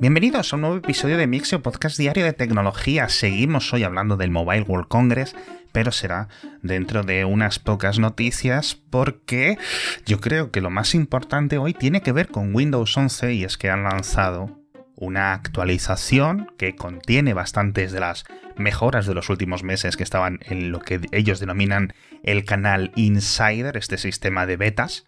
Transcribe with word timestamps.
Bienvenidos 0.00 0.52
a 0.52 0.56
un 0.56 0.62
nuevo 0.62 0.76
episodio 0.76 1.18
de 1.18 1.26
Mixio 1.26 1.60
Podcast 1.60 1.98
Diario 1.98 2.24
de 2.24 2.32
Tecnología. 2.32 3.08
Seguimos 3.08 3.72
hoy 3.72 3.82
hablando 3.82 4.16
del 4.16 4.30
Mobile 4.30 4.62
World 4.62 4.86
Congress, 4.86 5.34
pero 5.72 5.90
será 5.90 6.28
dentro 6.62 7.02
de 7.02 7.24
unas 7.24 7.58
pocas 7.58 7.98
noticias 7.98 8.76
porque 8.76 9.58
yo 10.06 10.20
creo 10.20 10.52
que 10.52 10.60
lo 10.60 10.70
más 10.70 10.94
importante 10.94 11.58
hoy 11.58 11.74
tiene 11.74 12.00
que 12.00 12.12
ver 12.12 12.28
con 12.28 12.54
Windows 12.54 12.96
11 12.96 13.34
y 13.34 13.42
es 13.42 13.58
que 13.58 13.70
han 13.70 13.82
lanzado 13.82 14.56
una 14.94 15.32
actualización 15.32 16.52
que 16.58 16.76
contiene 16.76 17.34
bastantes 17.34 17.90
de 17.90 17.98
las 17.98 18.24
mejoras 18.56 19.04
de 19.04 19.14
los 19.14 19.30
últimos 19.30 19.64
meses 19.64 19.96
que 19.96 20.04
estaban 20.04 20.38
en 20.42 20.70
lo 20.70 20.78
que 20.78 21.00
ellos 21.10 21.40
denominan 21.40 21.92
el 22.22 22.44
canal 22.44 22.92
Insider, 22.94 23.76
este 23.76 23.98
sistema 23.98 24.46
de 24.46 24.56
betas 24.56 25.07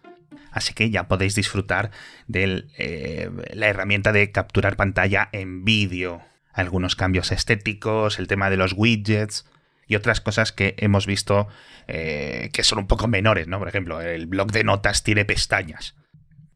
Así 0.51 0.73
que 0.73 0.89
ya 0.89 1.07
podéis 1.07 1.35
disfrutar 1.35 1.91
de 2.27 2.65
eh, 2.77 3.29
la 3.53 3.67
herramienta 3.67 4.11
de 4.11 4.31
capturar 4.31 4.75
pantalla 4.75 5.29
en 5.31 5.63
vídeo. 5.63 6.21
Algunos 6.53 6.95
cambios 6.95 7.31
estéticos, 7.31 8.19
el 8.19 8.27
tema 8.27 8.49
de 8.49 8.57
los 8.57 8.73
widgets 8.75 9.45
y 9.87 9.95
otras 9.95 10.21
cosas 10.21 10.51
que 10.51 10.75
hemos 10.77 11.05
visto 11.05 11.47
eh, 11.87 12.49
que 12.53 12.63
son 12.63 12.79
un 12.79 12.87
poco 12.87 13.07
menores, 13.07 13.47
¿no? 13.47 13.59
Por 13.59 13.67
ejemplo, 13.67 14.01
el 14.01 14.27
blog 14.27 14.51
de 14.51 14.63
notas 14.63 15.03
tiene 15.03 15.25
pestañas. 15.25 15.95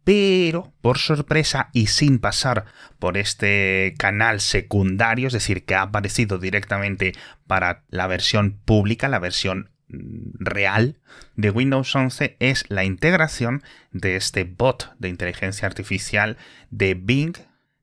Pero, 0.05 0.72
por 0.81 1.00
sorpresa 1.00 1.70
y 1.73 1.88
sin 1.88 2.20
pasar 2.20 2.66
por 3.00 3.17
este 3.17 3.95
canal 3.98 4.39
secundario, 4.39 5.27
es 5.27 5.34
decir, 5.34 5.66
que 5.66 5.73
ha 5.73 5.81
aparecido 5.81 6.38
directamente 6.38 7.14
para 7.48 7.84
la 7.89 8.05
versión 8.05 8.59
pública, 8.64 9.09
la 9.09 9.17
versión 9.17 9.72
real 9.88 10.98
de 11.35 11.49
Windows 11.49 11.95
11 11.95 12.38
es 12.39 12.66
la 12.70 12.84
integración 12.84 13.63
de 13.91 14.16
este 14.16 14.44
bot 14.44 14.94
de 14.99 15.09
inteligencia 15.09 15.67
artificial 15.67 16.38
de 16.70 16.95
Bing 16.95 17.35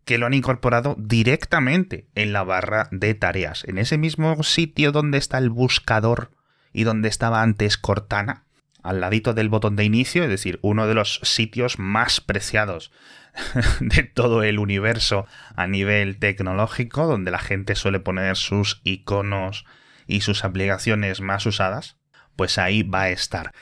que 0.04 0.18
lo 0.18 0.26
han 0.26 0.34
incorporado 0.34 0.96
directamente 0.98 2.08
en 2.14 2.32
la 2.32 2.42
barra 2.42 2.88
de 2.90 3.14
tareas, 3.14 3.64
en 3.68 3.78
ese 3.78 3.98
mismo 3.98 4.42
sitio 4.42 4.90
donde 4.90 5.18
está 5.18 5.38
el 5.38 5.50
buscador 5.50 6.32
y 6.72 6.84
donde 6.84 7.08
estaba 7.08 7.42
antes 7.42 7.76
Cortana, 7.78 8.44
al 8.82 9.00
ladito 9.00 9.32
del 9.32 9.48
botón 9.48 9.76
de 9.76 9.84
inicio, 9.84 10.24
es 10.24 10.28
decir, 10.28 10.58
uno 10.62 10.88
de 10.88 10.94
los 10.94 11.20
sitios 11.22 11.78
más 11.78 12.20
preciados 12.20 12.90
de 13.80 14.02
todo 14.02 14.42
el 14.42 14.58
universo 14.58 15.26
a 15.54 15.68
nivel 15.68 16.18
tecnológico, 16.18 17.06
donde 17.06 17.30
la 17.30 17.38
gente 17.38 17.76
suele 17.76 18.00
poner 18.00 18.36
sus 18.36 18.80
iconos 18.82 19.64
y 20.06 20.22
sus 20.22 20.44
aplicaciones 20.44 21.20
más 21.20 21.46
usadas, 21.46 21.96
pues 22.36 22.58
ahí 22.58 22.82
va 22.82 23.02
a 23.02 23.10
estar. 23.10 23.52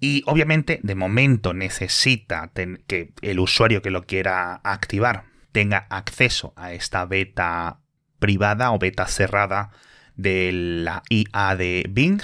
Y 0.00 0.22
obviamente 0.26 0.80
de 0.82 0.94
momento 0.94 1.54
necesita 1.54 2.50
que 2.86 3.12
el 3.22 3.38
usuario 3.38 3.82
que 3.82 3.90
lo 3.90 4.04
quiera 4.04 4.60
activar 4.64 5.26
tenga 5.52 5.86
acceso 5.90 6.52
a 6.56 6.72
esta 6.72 7.04
beta 7.04 7.78
privada 8.18 8.72
o 8.72 8.78
beta 8.78 9.06
cerrada 9.06 9.70
de 10.16 10.50
la 10.52 11.02
IA 11.08 11.56
de 11.56 11.86
Bing. 11.88 12.20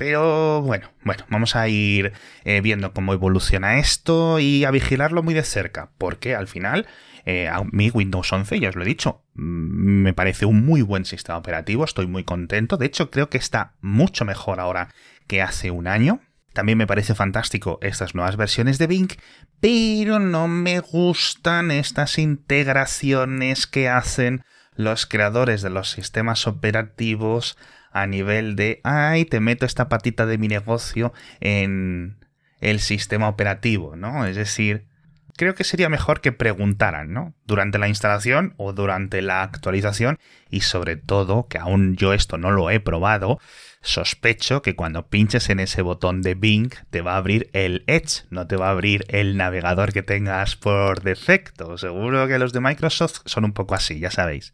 Pero 0.00 0.62
bueno, 0.62 0.88
bueno, 1.04 1.26
vamos 1.28 1.56
a 1.56 1.68
ir 1.68 2.14
eh, 2.44 2.62
viendo 2.62 2.94
cómo 2.94 3.12
evoluciona 3.12 3.78
esto 3.78 4.38
y 4.38 4.64
a 4.64 4.70
vigilarlo 4.70 5.22
muy 5.22 5.34
de 5.34 5.42
cerca, 5.42 5.90
porque 5.98 6.34
al 6.34 6.48
final 6.48 6.86
eh, 7.26 7.48
a 7.48 7.64
mí 7.70 7.90
Windows 7.90 8.32
11, 8.32 8.60
ya 8.60 8.70
os 8.70 8.76
lo 8.76 8.82
he 8.82 8.86
dicho, 8.86 9.26
mm, 9.34 9.42
me 10.00 10.14
parece 10.14 10.46
un 10.46 10.64
muy 10.64 10.80
buen 10.80 11.04
sistema 11.04 11.36
operativo, 11.36 11.84
estoy 11.84 12.06
muy 12.06 12.24
contento. 12.24 12.78
De 12.78 12.86
hecho, 12.86 13.10
creo 13.10 13.28
que 13.28 13.36
está 13.36 13.74
mucho 13.82 14.24
mejor 14.24 14.58
ahora 14.58 14.88
que 15.26 15.42
hace 15.42 15.70
un 15.70 15.86
año. 15.86 16.22
También 16.54 16.78
me 16.78 16.86
parece 16.86 17.14
fantástico 17.14 17.78
estas 17.82 18.14
nuevas 18.14 18.38
versiones 18.38 18.78
de 18.78 18.86
Bing, 18.86 19.12
pero 19.60 20.18
no 20.18 20.48
me 20.48 20.80
gustan 20.80 21.70
estas 21.70 22.16
integraciones 22.16 23.66
que 23.66 23.90
hacen 23.90 24.44
los 24.76 25.04
creadores 25.04 25.60
de 25.60 25.68
los 25.68 25.90
sistemas 25.90 26.46
operativos 26.46 27.58
a 27.90 28.06
nivel 28.06 28.56
de, 28.56 28.80
ay, 28.84 29.24
te 29.24 29.40
meto 29.40 29.66
esta 29.66 29.88
patita 29.88 30.26
de 30.26 30.38
mi 30.38 30.48
negocio 30.48 31.12
en 31.40 32.16
el 32.60 32.80
sistema 32.80 33.28
operativo, 33.28 33.96
¿no? 33.96 34.26
Es 34.26 34.36
decir, 34.36 34.86
creo 35.36 35.54
que 35.54 35.64
sería 35.64 35.88
mejor 35.88 36.20
que 36.20 36.32
preguntaran, 36.32 37.12
¿no? 37.12 37.34
Durante 37.46 37.78
la 37.78 37.88
instalación 37.88 38.54
o 38.58 38.72
durante 38.72 39.22
la 39.22 39.42
actualización 39.42 40.18
y 40.50 40.60
sobre 40.60 40.96
todo, 40.96 41.48
que 41.48 41.58
aún 41.58 41.96
yo 41.96 42.12
esto 42.12 42.36
no 42.36 42.50
lo 42.50 42.70
he 42.70 42.78
probado, 42.78 43.40
sospecho 43.80 44.60
que 44.60 44.76
cuando 44.76 45.06
pinches 45.08 45.48
en 45.48 45.58
ese 45.58 45.80
botón 45.80 46.20
de 46.20 46.34
Bing 46.34 46.70
te 46.90 47.00
va 47.00 47.14
a 47.14 47.16
abrir 47.16 47.48
el 47.54 47.84
Edge, 47.86 48.24
no 48.28 48.46
te 48.46 48.56
va 48.56 48.68
a 48.68 48.72
abrir 48.72 49.06
el 49.08 49.38
navegador 49.38 49.92
que 49.92 50.02
tengas 50.02 50.56
por 50.56 51.02
defecto. 51.02 51.78
Seguro 51.78 52.28
que 52.28 52.38
los 52.38 52.52
de 52.52 52.60
Microsoft 52.60 53.20
son 53.24 53.46
un 53.46 53.52
poco 53.52 53.74
así, 53.74 53.98
ya 53.98 54.10
sabéis. 54.10 54.52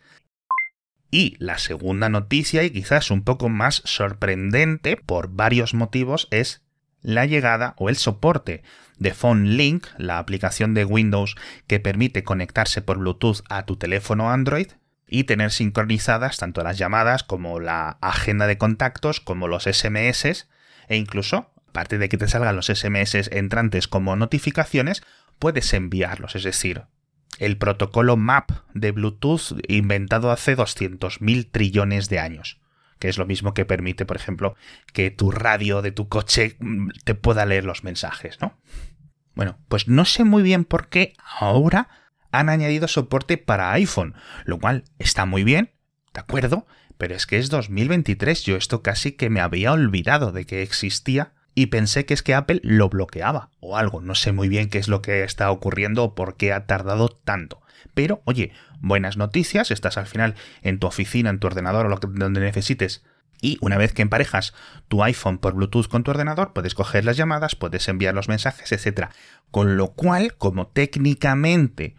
Y 1.11 1.37
la 1.39 1.59
segunda 1.59 2.09
noticia, 2.09 2.65
y 2.65 2.71
quizás 2.71 3.11
un 3.11 3.23
poco 3.23 3.49
más 3.49 3.83
sorprendente 3.85 4.97
por 4.97 5.29
varios 5.29 5.75
motivos, 5.75 6.29
es 6.31 6.63
la 7.03 7.27
llegada 7.27 7.75
o 7.79 7.89
el 7.89 7.97
soporte 7.97 8.63
de 8.99 9.15
Phone 9.15 9.57
Link, 9.57 9.87
la 9.99 10.19
aplicación 10.19 10.75
de 10.75 10.85
Windows 10.85 11.37
que 11.67 11.81
permite 11.81 12.25
conectarse 12.25 12.83
por 12.83 12.99
Bluetooth 12.99 13.43
a 13.49 13.65
tu 13.65 13.77
teléfono 13.77 14.31
Android 14.31 14.69
y 15.07 15.25
tener 15.25 15.53
sincronizadas 15.53 16.39
tanto 16.39 16.63
las 16.65 16.79
llamadas 16.79 17.23
como 17.23 17.61
la 17.61 17.99
agenda 18.01 18.47
de 18.47 18.59
contactos, 18.59 19.21
como 19.21 19.47
los 19.47 19.65
SMS 19.65 20.49
e 20.89 20.97
incluso, 20.97 21.53
aparte 21.69 21.99
de 21.99 22.09
que 22.09 22.17
te 22.17 22.29
salgan 22.29 22.57
los 22.57 22.67
SMS 22.67 23.15
entrantes 23.31 23.87
como 23.87 24.17
notificaciones, 24.17 25.03
puedes 25.39 25.73
enviarlos, 25.75 26.35
es 26.35 26.43
decir, 26.43 26.85
el 27.39 27.59
protocolo 27.59 28.17
MAP 28.17 28.51
de 28.75 28.93
Bluetooth 28.93 29.61
inventado 29.69 30.31
hace 30.31 30.57
200.000 30.57 31.51
trillones 31.51 32.09
de 32.09 32.19
años 32.19 32.61
que 32.99 33.09
es 33.09 33.19
lo 33.19 33.27
mismo 33.27 33.55
que 33.55 33.65
permite, 33.65 34.07
por 34.07 34.17
ejemplo, 34.17 34.57
que 34.93 35.11
tu 35.11 35.31
radio 35.31 35.83
de 35.83 35.93
tu 35.93 36.09
coche 36.09 36.57
mm, 36.61 36.89
te 37.05 37.15
pueda 37.15 37.45
leer 37.45 37.65
los 37.65 37.85
mensajes, 37.85 38.41
¿no? 38.41 38.59
Bueno, 39.35 39.59
pues 39.69 39.87
no 39.87 40.05
sé 40.05 40.25
muy 40.25 40.43
bien 40.43 40.65
por 40.65 40.89
qué 40.89 41.13
ahora 41.39 41.89
han 42.33 42.49
añadido 42.49 42.89
soporte 42.89 43.37
para 43.37 43.73
iPhone, 43.73 44.15
lo 44.45 44.59
cual 44.59 44.85
está 44.99 45.27
muy 45.27 45.45
bien, 45.45 45.73
¿de 46.15 46.21
acuerdo? 46.21 46.67
Pero 46.97 47.15
es 47.15 47.27
que 47.27 47.39
es 47.39 47.51
2023, 47.51 48.45
yo 48.45 48.57
esto 48.57 48.83
casi 48.83 49.13
que 49.13 49.29
me 49.29 49.41
había 49.41 49.73
olvidado 49.73 50.33
de 50.33 50.47
que 50.47 50.63
existía 50.63 51.35
y 51.57 51.67
pensé 51.67 52.05
que 52.05 52.13
es 52.15 52.23
que 52.23 52.35
Apple 52.35 52.61
lo 52.63 52.91
bloqueaba 52.91 53.49
o 53.61 53.79
algo, 53.79 54.03
no 54.03 54.15
sé 54.15 54.31
muy 54.31 54.49
bien 54.49 54.69
qué 54.69 54.79
es 54.79 54.89
lo 54.89 55.01
que 55.01 55.25
está 55.25 55.51
ocurriendo 55.51 56.05
o 56.05 56.15
por 56.15 56.37
qué 56.37 56.53
ha 56.53 56.67
tardado 56.67 57.09
tanto. 57.09 57.63
Pero, 57.95 58.21
oye, 58.27 58.53
buenas 58.81 59.17
noticias, 59.17 59.71
estás 59.71 59.97
al 59.97 60.07
final 60.07 60.35
en 60.61 60.79
tu 60.79 60.87
oficina, 60.87 61.31
en 61.31 61.39
tu 61.39 61.47
ordenador 61.47 61.87
o 61.87 61.89
lo 61.89 61.99
que, 61.99 62.09
donde 62.09 62.41
necesites. 62.41 63.05
Y 63.41 63.57
una 63.63 63.79
vez 63.79 63.95
que 63.95 64.03
emparejas 64.03 64.53
tu 64.89 65.03
iPhone 65.03 65.39
por 65.39 65.55
Bluetooth 65.55 65.89
con 65.89 66.05
tu 66.05 66.11
ordenador, 66.11 66.53
puedes 66.53 66.75
coger 66.75 67.07
las 67.07 67.17
llamadas, 67.17 67.57
puedes 67.57 67.89
enviar 67.89 68.15
los 68.15 68.29
mensajes, 68.29 68.71
etc. 68.73 69.09
Con 69.51 69.79
lo 69.79 69.95
cual, 69.95 70.37
como 70.37 70.67
técnicamente 70.67 71.97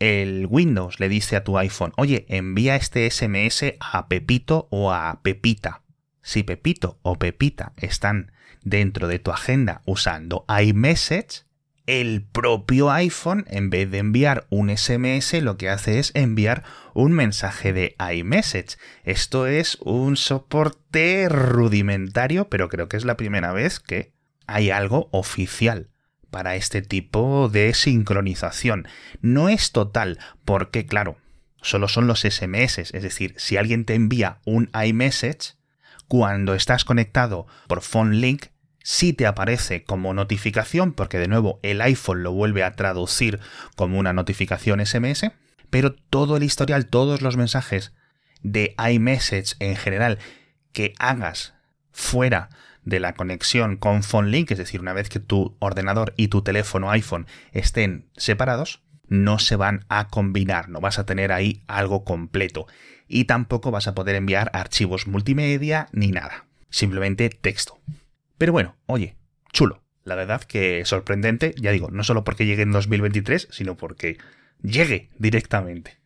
el 0.00 0.46
Windows 0.50 0.98
le 0.98 1.08
dice 1.08 1.36
a 1.36 1.44
tu 1.44 1.58
iPhone, 1.58 1.92
oye, 1.96 2.26
envía 2.28 2.74
este 2.74 3.08
SMS 3.08 3.74
a 3.78 4.08
Pepito 4.08 4.66
o 4.70 4.92
a 4.92 5.20
Pepita. 5.22 5.82
Si 6.26 6.42
Pepito 6.42 6.98
o 7.02 7.20
Pepita 7.20 7.72
están 7.76 8.32
dentro 8.64 9.06
de 9.06 9.20
tu 9.20 9.30
agenda 9.30 9.82
usando 9.86 10.44
iMessage, 10.48 11.44
el 11.86 12.24
propio 12.24 12.90
iPhone, 12.90 13.44
en 13.48 13.70
vez 13.70 13.88
de 13.92 13.98
enviar 13.98 14.44
un 14.50 14.76
SMS, 14.76 15.40
lo 15.40 15.56
que 15.56 15.68
hace 15.68 16.00
es 16.00 16.10
enviar 16.16 16.64
un 16.94 17.12
mensaje 17.12 17.72
de 17.72 17.94
iMessage. 18.12 18.76
Esto 19.04 19.46
es 19.46 19.78
un 19.82 20.16
soporte 20.16 21.28
rudimentario, 21.28 22.48
pero 22.48 22.68
creo 22.68 22.88
que 22.88 22.96
es 22.96 23.04
la 23.04 23.16
primera 23.16 23.52
vez 23.52 23.78
que 23.78 24.12
hay 24.48 24.70
algo 24.70 25.08
oficial 25.12 25.90
para 26.32 26.56
este 26.56 26.82
tipo 26.82 27.48
de 27.48 27.72
sincronización. 27.72 28.88
No 29.20 29.48
es 29.48 29.70
total, 29.70 30.18
porque 30.44 30.86
claro, 30.86 31.18
solo 31.62 31.86
son 31.86 32.08
los 32.08 32.22
SMS, 32.22 32.78
es 32.78 33.02
decir, 33.02 33.34
si 33.38 33.56
alguien 33.56 33.84
te 33.84 33.94
envía 33.94 34.40
un 34.44 34.70
iMessage, 34.74 35.55
cuando 36.08 36.54
estás 36.54 36.84
conectado 36.84 37.46
por 37.66 37.82
Phone 37.82 38.20
Link, 38.20 38.46
sí 38.82 39.12
te 39.12 39.26
aparece 39.26 39.82
como 39.82 40.14
notificación, 40.14 40.92
porque 40.92 41.18
de 41.18 41.28
nuevo 41.28 41.58
el 41.62 41.80
iPhone 41.80 42.22
lo 42.22 42.32
vuelve 42.32 42.62
a 42.62 42.72
traducir 42.76 43.40
como 43.74 43.98
una 43.98 44.12
notificación 44.12 44.84
SMS, 44.84 45.32
pero 45.70 45.94
todo 45.94 46.36
el 46.36 46.44
historial, 46.44 46.86
todos 46.86 47.20
los 47.20 47.36
mensajes 47.36 47.92
de 48.42 48.74
iMessage 48.78 49.56
en 49.58 49.76
general 49.76 50.18
que 50.72 50.94
hagas 50.98 51.54
fuera 51.90 52.50
de 52.84 53.00
la 53.00 53.14
conexión 53.14 53.76
con 53.76 54.04
PhoneLink, 54.04 54.52
es 54.52 54.58
decir, 54.58 54.80
una 54.80 54.92
vez 54.92 55.08
que 55.08 55.18
tu 55.18 55.56
ordenador 55.58 56.14
y 56.16 56.28
tu 56.28 56.42
teléfono 56.42 56.90
iPhone 56.90 57.26
estén 57.50 58.08
separados, 58.16 58.82
no 59.08 59.38
se 59.38 59.56
van 59.56 59.84
a 59.88 60.08
combinar, 60.08 60.68
no 60.68 60.80
vas 60.80 60.98
a 60.98 61.06
tener 61.06 61.32
ahí 61.32 61.62
algo 61.66 62.04
completo 62.04 62.66
y 63.08 63.24
tampoco 63.24 63.70
vas 63.70 63.86
a 63.86 63.94
poder 63.94 64.16
enviar 64.16 64.50
archivos 64.52 65.06
multimedia 65.06 65.88
ni 65.92 66.08
nada, 66.08 66.46
simplemente 66.70 67.28
texto. 67.28 67.78
Pero 68.38 68.52
bueno, 68.52 68.76
oye, 68.86 69.16
chulo. 69.52 69.82
La 70.04 70.14
verdad 70.14 70.42
que 70.42 70.84
sorprendente, 70.84 71.52
ya 71.60 71.72
digo, 71.72 71.90
no 71.90 72.04
solo 72.04 72.22
porque 72.22 72.46
llegue 72.46 72.62
en 72.62 72.70
2023, 72.70 73.48
sino 73.50 73.76
porque 73.76 74.18
llegue 74.62 75.10
directamente. 75.18 75.98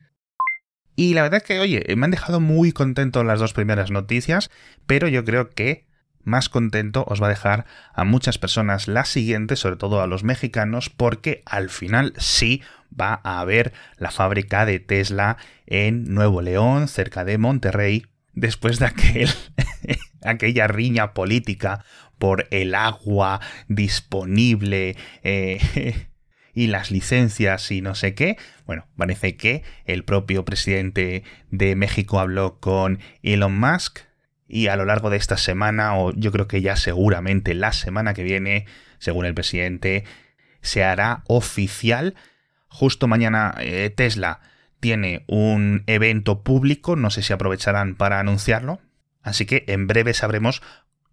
Y 0.97 1.13
la 1.13 1.23
verdad 1.23 1.43
que, 1.43 1.61
oye, 1.61 1.85
me 1.97 2.07
han 2.07 2.11
dejado 2.11 2.41
muy 2.41 2.73
contento 2.73 3.25
las 3.25 3.41
dos 3.41 3.53
primeras 3.53 3.91
noticias, 3.91 4.51
pero 4.87 5.07
yo 5.07 5.23
creo 5.25 5.51
que 5.51 5.85
más 6.25 6.49
contento 6.49 7.05
os 7.09 7.23
va 7.23 7.27
a 7.27 7.31
dejar 7.31 7.67
a 7.95 8.05
muchas 8.05 8.39
personas 8.39 8.89
la 8.89 9.05
siguiente, 9.05 9.57
sobre 9.57 9.77
todo 9.77 10.01
a 10.03 10.07
los 10.07 10.25
mexicanos, 10.25 10.91
porque 10.91 11.43
al 11.47 11.71
final 11.71 12.15
sí 12.19 12.63
va 12.99 13.21
a 13.25 13.41
haber 13.41 13.73
la 13.97 14.11
fábrica 14.11 14.67
de 14.67 14.81
Tesla 14.81 15.37
en 15.67 16.13
Nuevo 16.13 16.43
León, 16.43 16.89
cerca 16.89 17.25
de 17.25 17.39
Monterrey, 17.39 18.07
después 18.33 18.79
de 18.79 18.87
aquel, 18.87 19.31
aquella 20.23 20.67
riña 20.67 21.15
política 21.15 21.85
por 22.19 22.47
el 22.51 22.75
agua 22.75 23.41
disponible 23.69 24.97
eh, 25.23 26.09
y 26.55 26.67
las 26.67 26.91
licencias 26.91 27.71
y 27.71 27.81
no 27.81 27.95
sé 27.95 28.15
qué. 28.15 28.37
Bueno, 28.67 28.87
parece 28.97 29.37
que 29.37 29.63
el 29.87 30.05
propio 30.05 30.45
presidente 30.45 31.25
de 31.51 31.77
México 31.77 32.21
habló 32.21 32.61
con 32.61 32.99
Elon 33.23 33.59
Musk 33.59 34.10
y 34.51 34.67
a 34.67 34.75
lo 34.75 34.85
largo 34.85 35.11
de 35.11 35.17
esta 35.17 35.37
semana, 35.37 35.97
o 35.97 36.13
yo 36.13 36.33
creo 36.33 36.49
que 36.49 36.61
ya 36.61 36.75
seguramente 36.75 37.55
la 37.55 37.73
semana 37.73 38.15
que 38.15 38.25
viene, 38.25 38.67
según 38.99 39.25
el 39.25 39.33
presidente, 39.33 40.05
se 40.61 40.83
hará 40.83 41.23
oficial. 41.29 42.17
Justo 42.67 43.07
mañana 43.07 43.55
eh, 43.61 43.91
Tesla 43.95 44.41
tiene 44.81 45.25
un 45.29 45.85
evento 45.87 46.43
público, 46.43 46.97
no 46.97 47.11
sé 47.11 47.23
si 47.23 47.33
aprovecharán 47.33 47.95
para 47.95 48.19
anunciarlo, 48.19 48.81
así 49.23 49.47
que 49.47 49.65
en 49.69 49.87
breve 49.87 50.15
sabremos 50.15 50.63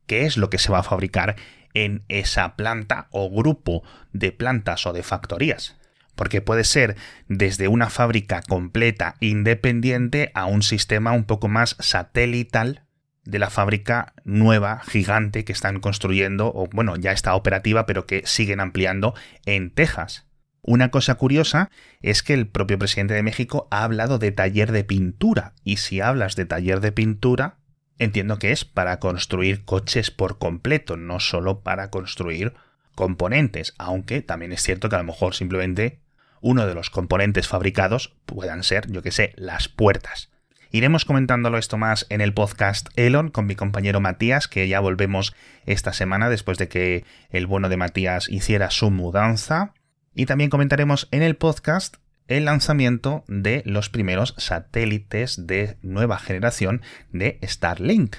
qué 0.07 0.25
es 0.25 0.37
lo 0.37 0.49
que 0.49 0.57
se 0.57 0.71
va 0.71 0.79
a 0.79 0.83
fabricar 0.83 1.35
en 1.75 2.05
esa 2.07 2.55
planta 2.55 3.07
o 3.11 3.29
grupo 3.29 3.83
de 4.13 4.31
plantas 4.31 4.87
o 4.87 4.93
de 4.93 5.03
factorías. 5.03 5.77
Porque 6.15 6.41
puede 6.41 6.63
ser 6.63 6.95
desde 7.27 7.67
una 7.67 7.91
fábrica 7.91 8.41
completa 8.41 9.15
independiente 9.19 10.31
a 10.33 10.45
un 10.45 10.63
sistema 10.63 11.11
un 11.11 11.25
poco 11.25 11.47
más 11.47 11.75
satelital 11.79 12.86
de 13.27 13.39
la 13.39 13.49
fábrica 13.49 14.13
nueva, 14.23 14.81
gigante, 14.87 15.43
que 15.43 15.51
están 15.51 15.81
construyendo, 15.81 16.51
o 16.55 16.67
bueno, 16.71 16.95
ya 16.95 17.11
está 17.11 17.35
operativa, 17.35 17.85
pero 17.85 18.05
que 18.05 18.21
siguen 18.25 18.61
ampliando 18.61 19.13
en 19.45 19.69
Texas. 19.69 20.27
Una 20.61 20.91
cosa 20.91 21.15
curiosa 21.15 21.69
es 22.01 22.23
que 22.23 22.33
el 22.33 22.47
propio 22.47 22.79
presidente 22.79 23.13
de 23.13 23.23
México 23.23 23.67
ha 23.69 23.83
hablado 23.83 24.17
de 24.17 24.31
taller 24.31 24.71
de 24.71 24.85
pintura, 24.85 25.53
y 25.63 25.77
si 25.77 25.99
hablas 25.99 26.37
de 26.37 26.45
taller 26.45 26.79
de 26.79 26.93
pintura, 26.93 27.57
entiendo 27.97 28.39
que 28.39 28.53
es 28.53 28.63
para 28.63 28.99
construir 28.99 29.65
coches 29.65 30.09
por 30.09 30.37
completo, 30.37 30.95
no 30.95 31.19
solo 31.19 31.63
para 31.63 31.89
construir 31.89 32.53
componentes, 32.95 33.73
aunque 33.77 34.21
también 34.21 34.53
es 34.53 34.61
cierto 34.61 34.87
que 34.87 34.95
a 34.95 34.99
lo 34.99 35.05
mejor 35.05 35.35
simplemente 35.35 35.99
uno 36.39 36.65
de 36.65 36.75
los 36.75 36.89
componentes 36.89 37.47
fabricados 37.47 38.15
puedan 38.25 38.63
ser, 38.63 38.89
yo 38.89 39.01
que 39.01 39.11
sé, 39.11 39.33
las 39.35 39.67
puertas. 39.67 40.31
Iremos 40.71 41.05
comentándolo 41.05 41.57
esto 41.57 41.77
más 41.77 42.05
en 42.09 42.19
el 42.19 42.33
podcast 42.33 42.89
Elon 42.95 43.29
con 43.29 43.45
mi 43.45 43.55
compañero 43.55 44.01
Matías, 44.01 44.47
que 44.47 44.67
ya 44.67 44.79
volvemos 44.79 45.33
esta 45.65 45.93
semana 45.93 46.29
después 46.29 46.57
de 46.57 46.67
que 46.67 47.05
el 47.29 47.47
bueno 47.47 47.69
de 47.69 47.77
Matías 47.77 48.27
hiciera 48.29 48.69
su 48.69 48.91
mudanza. 48.91 49.73
Y 50.13 50.25
también 50.25 50.49
comentaremos 50.49 51.07
en 51.11 51.21
el 51.23 51.35
podcast 51.37 51.97
el 52.27 52.45
lanzamiento 52.45 53.23
de 53.27 53.63
los 53.65 53.89
primeros 53.89 54.35
satélites 54.37 55.47
de 55.47 55.77
nueva 55.81 56.19
generación 56.19 56.81
de 57.11 57.39
Starlink. 57.43 58.17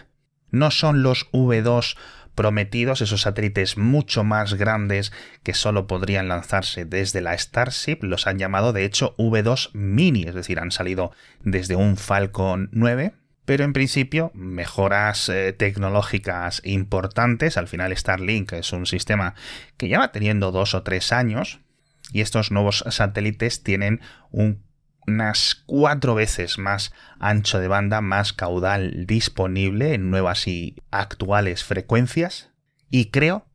No 0.50 0.70
son 0.70 1.02
los 1.02 1.30
V2 1.32 1.96
prometidos, 2.38 3.00
esos 3.00 3.22
satélites 3.22 3.76
mucho 3.76 4.22
más 4.22 4.54
grandes 4.54 5.12
que 5.42 5.54
solo 5.54 5.88
podrían 5.88 6.28
lanzarse 6.28 6.84
desde 6.84 7.20
la 7.20 7.36
Starship, 7.36 7.98
los 8.02 8.28
han 8.28 8.38
llamado 8.38 8.72
de 8.72 8.84
hecho 8.84 9.16
V2 9.16 9.70
Mini, 9.72 10.22
es 10.22 10.36
decir, 10.36 10.60
han 10.60 10.70
salido 10.70 11.10
desde 11.42 11.74
un 11.74 11.96
Falcon 11.96 12.68
9, 12.70 13.12
pero 13.44 13.64
en 13.64 13.72
principio 13.72 14.30
mejoras 14.34 15.28
eh, 15.28 15.52
tecnológicas 15.52 16.62
importantes, 16.62 17.56
al 17.56 17.66
final 17.66 17.96
Starlink 17.96 18.52
es 18.52 18.72
un 18.72 18.86
sistema 18.86 19.34
que 19.76 19.88
ya 19.88 19.98
va 19.98 20.12
teniendo 20.12 20.52
dos 20.52 20.74
o 20.74 20.84
tres 20.84 21.10
años, 21.10 21.58
y 22.12 22.20
estos 22.20 22.52
nuevos 22.52 22.84
satélites 22.88 23.64
tienen 23.64 24.00
un 24.30 24.62
unas 25.08 25.62
cuatro 25.66 26.14
veces 26.14 26.58
más 26.58 26.92
ancho 27.18 27.58
de 27.58 27.68
banda, 27.68 28.00
más 28.00 28.32
caudal 28.32 29.06
disponible 29.06 29.94
en 29.94 30.10
nuevas 30.10 30.46
y 30.46 30.76
actuales 30.90 31.64
frecuencias. 31.64 32.50
Y 32.90 33.06
creo, 33.06 33.46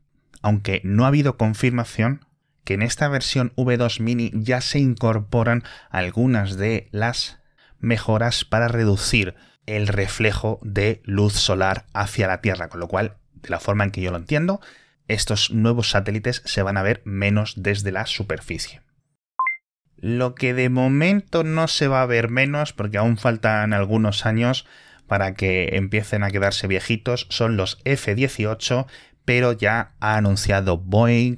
aunque 0.41 0.81
no 0.83 1.05
ha 1.05 1.07
habido 1.07 1.37
confirmación, 1.37 2.25
que 2.63 2.75
en 2.75 2.81
esta 2.81 3.07
versión 3.07 3.53
V2 3.55 3.99
Mini 3.99 4.31
ya 4.33 4.61
se 4.61 4.79
incorporan 4.79 5.63
algunas 5.89 6.57
de 6.57 6.87
las 6.91 7.39
mejoras 7.79 8.45
para 8.45 8.67
reducir 8.67 9.35
el 9.65 9.87
reflejo 9.87 10.59
de 10.61 11.01
luz 11.03 11.33
solar 11.33 11.85
hacia 11.93 12.27
la 12.27 12.41
Tierra, 12.41 12.69
con 12.69 12.79
lo 12.79 12.87
cual, 12.87 13.17
de 13.33 13.49
la 13.49 13.59
forma 13.59 13.83
en 13.83 13.91
que 13.91 14.01
yo 14.01 14.11
lo 14.11 14.17
entiendo, 14.17 14.61
estos 15.07 15.51
nuevos 15.51 15.89
satélites 15.89 16.41
se 16.45 16.63
van 16.63 16.77
a 16.77 16.83
ver 16.83 17.01
menos 17.05 17.55
desde 17.57 17.91
la 17.91 18.05
superficie. 18.05 18.82
Lo 20.03 20.35
que 20.35 20.53
de 20.53 20.67
momento 20.67 21.45
no 21.45 21.69
se 21.69 21.87
va 21.87 22.01
a 22.01 22.05
ver 22.05 22.29
menos, 22.29 22.73
porque 22.73 22.97
aún 22.97 23.15
faltan 23.15 23.71
algunos 23.71 24.25
años 24.25 24.65
para 25.07 25.33
que 25.33 25.77
empiecen 25.77 26.23
a 26.23 26.29
quedarse 26.29 26.67
viejitos, 26.67 27.25
son 27.29 27.55
los 27.55 27.79
F-18, 27.85 28.85
pero 29.23 29.53
ya 29.53 29.93
ha 30.01 30.17
anunciado 30.17 30.77
Boeing 30.77 31.37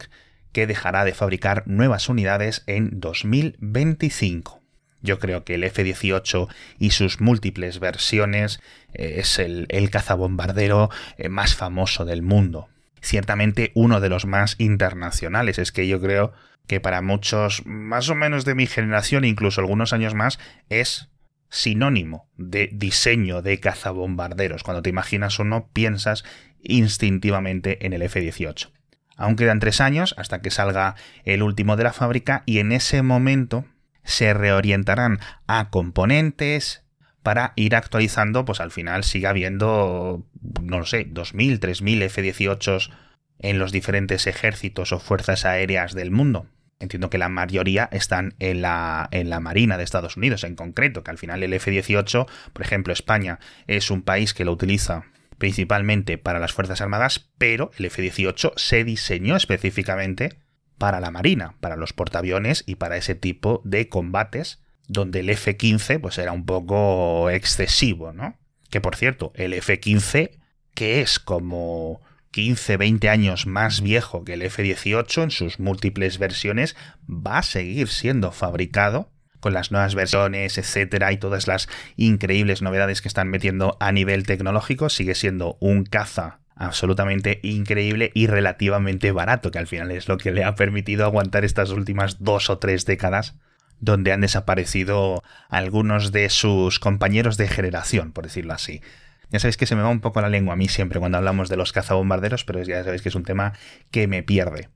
que 0.52 0.66
dejará 0.66 1.06
de 1.06 1.14
fabricar 1.14 1.62
nuevas 1.68 2.10
unidades 2.10 2.64
en 2.66 3.00
2025. 3.00 4.64
Yo 5.04 5.20
creo 5.20 5.44
que 5.44 5.54
el 5.54 5.64
F-18 5.64 6.48
y 6.80 6.90
sus 6.90 7.22
múltiples 7.22 7.78
versiones 7.78 8.62
eh, 8.96 9.18
es 9.20 9.38
el, 9.38 9.68
cazabombardero 9.92 10.90
eh, 11.20 11.30
más 11.30 11.54
famoso 11.54 12.04
del 12.04 12.24
mundo. 12.24 12.68
Ciertamente 13.06 13.72
uno 13.76 14.02
de 14.02 14.10
los 14.10 14.26
más 14.26 14.56
internacionales. 14.58 15.60
Es 15.60 15.72
que 15.72 15.88
yo 15.88 16.02
creo 16.02 16.34
que 16.66 16.80
para 16.80 17.04
muchos 17.04 17.64
más 17.66 18.10
o 18.10 18.16
menos 18.16 18.46
de 18.46 18.56
mi 18.56 18.66
generación, 18.66 19.26
incluso 19.26 19.62
algunos 19.62 19.94
años 19.94 20.16
más, 20.16 20.40
es 20.70 21.10
sinónimo 21.50 22.28
de 22.36 22.68
diseño 22.74 23.44
de 23.44 23.60
cazabombarderos. 23.60 24.64
Cuando 24.64 24.82
te 24.82 24.90
imaginas 24.90 25.38
uno, 25.38 25.70
piensas 25.72 26.26
instintivamente 26.64 27.86
en 27.86 27.94
el 27.94 28.02
F-18. 28.02 28.72
Aún 29.18 29.36
quedan 29.36 29.60
tres 29.60 29.82
años 29.82 30.16
hasta 30.18 30.42
que 30.42 30.50
salga 30.50 30.96
el 31.26 31.44
último 31.44 31.78
de 31.78 31.84
la 31.84 31.94
fábrica 31.94 32.42
y 32.48 32.58
en 32.58 32.72
ese 32.72 33.04
momento 33.04 33.66
se 34.04 34.34
reorientarán 34.34 35.20
a 35.46 35.70
componentes 35.70 36.85
para 37.26 37.54
ir 37.56 37.76
actualizando, 37.76 38.46
pues 38.46 38.60
al 38.60 38.70
final 38.70 39.04
siga 39.04 39.32
habiendo, 39.32 40.28
no 40.62 40.78
lo 40.78 40.86
sé, 40.86 41.12
2.000, 41.12 41.58
3.000 41.60 42.04
F-18 42.04 42.92
en 43.40 43.58
los 43.58 43.72
diferentes 43.72 44.28
ejércitos 44.28 44.92
o 44.92 45.00
fuerzas 45.00 45.44
aéreas 45.44 45.96
del 45.96 46.12
mundo. 46.12 46.46
Entiendo 46.80 47.10
que 47.10 47.18
la 47.18 47.28
mayoría 47.28 47.90
están 47.92 48.36
en 48.38 48.62
la, 48.62 49.10
en 49.10 49.32
la 49.32 49.40
Marina 49.40 49.76
de 49.80 49.84
Estados 49.84 50.18
Unidos 50.18 50.44
en 50.44 50.56
concreto, 50.56 51.04
que 51.04 51.10
al 51.10 51.18
final 51.18 51.42
el 51.42 51.54
F-18, 51.54 52.28
por 52.54 52.62
ejemplo, 52.62 52.94
España 52.94 53.40
es 53.66 53.90
un 53.90 54.04
país 54.04 54.36
que 54.36 54.46
lo 54.46 54.52
utiliza 54.52 55.06
principalmente 55.40 56.20
para 56.20 56.38
las 56.38 56.54
Fuerzas 56.54 56.80
Armadas, 56.80 57.32
pero 57.40 57.72
el 57.80 57.86
F-18 57.86 58.54
se 58.56 58.84
diseñó 58.84 59.36
específicamente 59.36 60.38
para 60.78 61.00
la 61.00 61.10
Marina, 61.10 61.56
para 61.60 61.76
los 61.76 61.92
portaaviones 61.92 62.64
y 62.68 62.76
para 62.76 62.98
ese 62.98 63.16
tipo 63.16 63.64
de 63.66 63.90
combates, 63.90 64.62
donde 64.88 65.22
el 65.22 65.30
F-15 65.30 66.00
pues 66.00 66.18
era 66.18 66.32
un 66.32 66.46
poco 66.46 67.30
excesivo, 67.30 68.14
¿no? 68.14 68.38
Que 68.70 68.82
por 68.82 68.96
cierto, 68.96 69.32
el 69.36 69.54
F-15, 69.54 70.32
que 70.74 71.02
es 71.02 71.20
como 71.20 72.02
15, 72.32 72.78
20 72.78 73.10
años 73.10 73.48
más 73.48 73.82
viejo 73.82 74.26
que 74.26 74.34
el 74.34 74.42
F-18 74.42 75.24
en 75.24 75.32
sus 75.32 75.60
múltiples 75.60 76.18
versiones, 76.18 76.76
va 77.10 77.38
a 77.38 77.44
seguir 77.44 77.88
siendo 77.88 78.32
fabricado 78.32 79.10
con 79.40 79.54
las 79.54 79.72
nuevas 79.72 79.96
versiones, 79.96 80.58
etcétera, 80.58 81.12
y 81.12 81.18
todas 81.18 81.48
las 81.48 81.70
increíbles 81.98 82.62
novedades 82.62 83.02
que 83.02 83.08
están 83.08 83.30
metiendo 83.30 83.78
a 83.80 83.92
nivel 83.92 84.26
tecnológico, 84.26 84.90
sigue 84.90 85.14
siendo 85.14 85.58
un 85.60 85.86
caza 85.86 86.40
absolutamente 86.56 87.42
increíble 87.44 88.12
y 88.14 88.28
relativamente 88.28 89.12
barato, 89.12 89.52
que 89.52 89.60
al 89.60 89.68
final 89.68 89.92
es 89.92 90.08
lo 90.08 90.18
que 90.18 90.32
le 90.32 90.44
ha 90.44 90.56
permitido 90.56 91.06
aguantar 91.06 91.46
estas 91.46 91.70
últimas 91.70 92.24
dos 92.24 92.50
o 92.50 92.58
tres 92.58 92.86
décadas 92.86 93.36
donde 93.80 94.12
han 94.12 94.22
desaparecido 94.22 95.24
algunos 95.50 96.12
de 96.12 96.30
sus 96.30 96.80
compañeros 96.80 97.38
de 97.38 97.48
generación, 97.48 98.12
por 98.12 98.26
decirlo 98.26 98.54
así. 98.54 98.82
Ya 99.30 99.40
sabéis 99.40 99.58
que 99.58 99.66
se 99.66 99.76
me 99.76 99.82
va 99.82 99.90
un 99.90 100.02
poco 100.02 100.22
la 100.22 100.30
lengua 100.30 100.54
a 100.54 100.58
mí 100.58 100.68
siempre 100.68 101.00
cuando 101.00 101.18
hablamos 101.18 101.50
de 101.50 101.58
los 101.58 101.74
cazabombarderos, 101.74 102.46
pero 102.46 102.62
ya 102.64 102.84
sabéis 102.84 103.02
que 103.02 103.10
es 103.10 103.16
un 103.16 103.24
tema 103.24 103.54
que 103.92 104.08
me 104.08 104.24
pierde. 104.24 104.70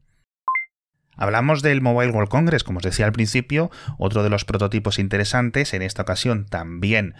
Hablamos 1.15 1.61
del 1.61 1.81
Mobile 1.81 2.11
World 2.11 2.29
Congress, 2.29 2.63
como 2.63 2.77
os 2.77 2.83
decía 2.83 3.05
al 3.05 3.11
principio, 3.11 3.71
otro 3.97 4.23
de 4.23 4.29
los 4.29 4.45
prototipos 4.45 4.99
interesantes, 4.99 5.73
en 5.73 5.81
esta 5.81 6.03
ocasión 6.03 6.45
también 6.45 7.13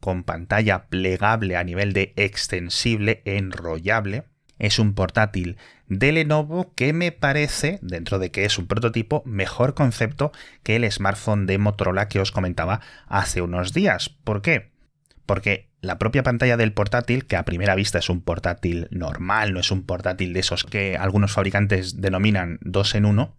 con 0.00 0.24
pantalla 0.24 0.86
plegable 0.86 1.56
a 1.56 1.64
nivel 1.64 1.92
de 1.92 2.12
extensible, 2.16 3.22
enrollable, 3.24 4.24
es 4.66 4.78
un 4.78 4.94
portátil 4.94 5.56
de 5.88 6.12
Lenovo 6.12 6.72
que 6.74 6.92
me 6.92 7.12
parece, 7.12 7.78
dentro 7.82 8.18
de 8.18 8.30
que 8.30 8.44
es 8.44 8.58
un 8.58 8.66
prototipo, 8.66 9.22
mejor 9.26 9.74
concepto 9.74 10.32
que 10.62 10.76
el 10.76 10.90
smartphone 10.90 11.46
de 11.46 11.58
Motorola 11.58 12.08
que 12.08 12.20
os 12.20 12.32
comentaba 12.32 12.80
hace 13.06 13.42
unos 13.42 13.72
días. 13.72 14.08
¿Por 14.08 14.42
qué? 14.42 14.70
Porque 15.26 15.68
la 15.80 15.98
propia 15.98 16.22
pantalla 16.22 16.56
del 16.56 16.72
portátil, 16.72 17.26
que 17.26 17.36
a 17.36 17.44
primera 17.44 17.74
vista 17.74 17.98
es 17.98 18.08
un 18.08 18.22
portátil 18.22 18.88
normal, 18.90 19.52
no 19.52 19.60
es 19.60 19.70
un 19.70 19.84
portátil 19.84 20.32
de 20.32 20.40
esos 20.40 20.64
que 20.64 20.96
algunos 20.96 21.32
fabricantes 21.32 22.00
denominan 22.00 22.58
dos 22.62 22.94
en 22.94 23.04
uno, 23.04 23.36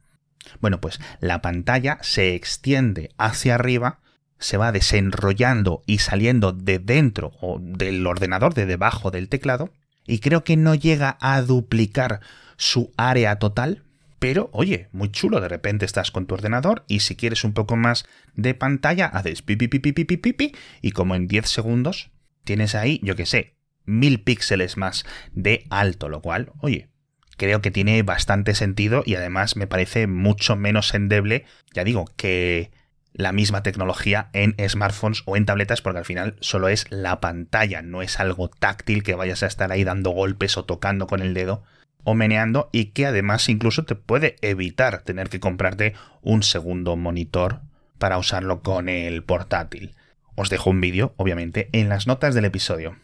bueno, 0.62 0.80
pues 0.80 1.00
la 1.20 1.42
pantalla 1.42 1.98
se 2.02 2.36
extiende 2.36 3.10
hacia 3.18 3.56
arriba, 3.56 4.00
se 4.38 4.58
va 4.58 4.72
desenrollando 4.72 5.82
y 5.86 6.00
saliendo 6.00 6.52
de 6.52 6.80
dentro 6.80 7.32
o 7.42 7.58
del 7.60 8.06
ordenador, 8.06 8.54
de 8.54 8.66
debajo 8.66 9.12
del 9.12 9.30
teclado, 9.30 9.72
y 10.06 10.20
creo 10.20 10.44
que 10.44 10.58
no 10.58 10.76
llega 10.76 11.18
a 11.20 11.42
duplicar 11.42 12.22
su 12.58 12.92
área 12.98 13.38
total, 13.38 13.84
pero 14.20 14.50
oye, 14.54 14.88
muy 14.92 15.12
chulo, 15.12 15.42
de 15.42 15.50
repente 15.50 15.86
estás 15.86 16.12
con 16.12 16.26
tu 16.26 16.36
ordenador 16.36 16.84
y 16.88 17.02
si 17.02 17.16
quieres 17.16 17.44
un 17.44 17.54
poco 17.54 17.76
más 17.76 18.06
de 18.34 18.54
pantalla, 18.54 19.08
haces 19.08 19.42
pipi 19.42 19.68
pipi 19.68 19.92
pipi 19.92 20.18
pipi 20.18 20.56
y 20.82 20.92
como 20.92 21.16
en 21.16 21.28
10 21.28 21.48
segundos 21.48 22.10
tienes 22.44 22.76
ahí, 22.76 23.00
yo 23.04 23.16
que 23.16 23.26
sé, 23.26 23.56
mil 23.86 24.22
píxeles 24.22 24.78
más 24.78 25.06
de 25.34 25.66
alto, 25.70 26.10
lo 26.10 26.22
cual, 26.22 26.52
oye, 26.60 26.90
creo 27.38 27.62
que 27.62 27.72
tiene 27.72 28.02
bastante 28.04 28.56
sentido 28.56 29.04
y 29.06 29.16
además 29.16 29.56
me 29.56 29.68
parece 29.68 30.08
mucho 30.08 30.56
menos 30.56 30.94
endeble, 30.94 31.46
ya 31.74 31.84
digo, 31.84 32.06
que 32.16 32.72
la 33.18 33.32
misma 33.32 33.64
tecnología 33.64 34.30
en 34.34 34.56
smartphones 34.68 35.24
o 35.26 35.38
en 35.38 35.46
tabletas 35.46 35.82
porque 35.82 36.00
al 36.00 36.06
final 36.06 36.36
solo 36.42 36.68
es 36.68 36.86
la 36.92 37.22
pantalla, 37.22 37.82
no 37.82 38.02
es 38.02 38.20
algo 38.20 38.50
táctil 38.50 39.04
que 39.04 39.16
vayas 39.16 39.42
a 39.42 39.48
estar 39.48 39.72
ahí 39.72 39.86
dando 39.86 40.10
golpes 40.10 40.58
o 40.58 40.66
tocando 40.66 41.08
con 41.08 41.22
el 41.22 41.34
dedo 41.34 41.64
o 42.04 42.14
meneando 42.14 42.70
y 42.74 42.88
que 42.88 43.06
además 43.06 43.48
incluso 43.48 43.86
te 43.86 43.96
puede 43.96 44.36
evitar 44.42 45.02
tener 45.04 45.30
que 45.30 45.40
comprarte 45.40 45.94
un 46.22 46.44
segundo 46.44 46.98
monitor 46.98 47.62
para 47.98 48.18
usarlo 48.18 48.62
con 48.62 48.90
el 48.90 49.24
portátil. 49.24 49.96
Os 50.36 50.50
dejo 50.50 50.70
un 50.70 50.82
vídeo, 50.82 51.14
obviamente, 51.16 51.70
en 51.72 51.88
las 51.88 52.08
notas 52.08 52.36
del 52.36 52.44
episodio. 52.44 52.98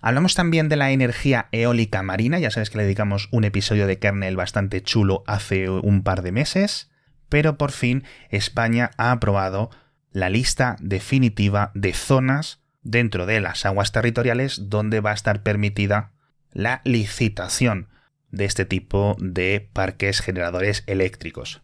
Hablamos 0.00 0.36
también 0.36 0.68
de 0.68 0.76
la 0.76 0.92
energía 0.92 1.48
eólica 1.50 2.02
marina, 2.02 2.38
ya 2.38 2.52
sabes 2.52 2.70
que 2.70 2.78
le 2.78 2.84
dedicamos 2.84 3.28
un 3.32 3.42
episodio 3.42 3.88
de 3.88 3.98
kernel 3.98 4.36
bastante 4.36 4.80
chulo 4.80 5.24
hace 5.26 5.68
un 5.68 6.04
par 6.04 6.22
de 6.22 6.32
meses, 6.32 6.91
pero 7.32 7.56
por 7.56 7.72
fin 7.72 8.04
España 8.28 8.90
ha 8.98 9.10
aprobado 9.10 9.70
la 10.10 10.28
lista 10.28 10.76
definitiva 10.80 11.70
de 11.74 11.94
zonas 11.94 12.60
dentro 12.82 13.24
de 13.24 13.40
las 13.40 13.64
aguas 13.64 13.90
territoriales 13.90 14.68
donde 14.68 15.00
va 15.00 15.12
a 15.12 15.14
estar 15.14 15.42
permitida 15.42 16.12
la 16.52 16.82
licitación 16.84 17.88
de 18.32 18.44
este 18.44 18.66
tipo 18.66 19.16
de 19.18 19.66
parques 19.72 20.20
generadores 20.20 20.84
eléctricos. 20.86 21.62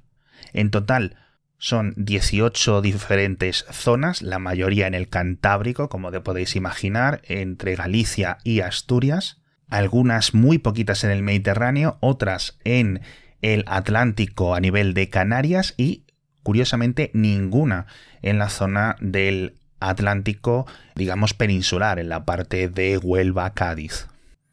En 0.55 0.71
total, 0.71 1.17
son 1.59 1.93
18 1.99 2.81
diferentes 2.81 3.67
zonas, 3.71 4.23
la 4.23 4.39
mayoría 4.39 4.87
en 4.87 4.95
el 4.95 5.11
Cantábrico, 5.11 5.91
como 5.91 6.11
podéis 6.23 6.57
imaginar, 6.57 7.21
entre 7.25 7.75
Galicia 7.75 8.39
y 8.43 8.61
Asturias, 8.61 9.43
algunas 9.69 10.33
muy 10.33 10.57
poquitas 10.57 11.05
en 11.05 11.11
el 11.11 11.23
Mediterráneo, 11.23 11.99
otras 12.01 12.59
en 12.65 13.03
el 13.43 13.65
Atlántico 13.67 14.55
a 14.55 14.61
nivel 14.61 14.95
de 14.95 15.09
Canarias 15.09 15.75
y, 15.77 16.05
curiosamente, 16.43 17.11
ninguna 17.15 17.87
en 18.23 18.39
la 18.39 18.49
zona 18.49 18.97
del 19.01 19.55
Atlántico, 19.81 20.67
digamos, 20.95 21.35
peninsular, 21.35 21.99
en 21.99 22.09
la 22.09 22.25
parte 22.25 22.69
de 22.69 22.99
Huelva-Cádiz. 22.99 24.09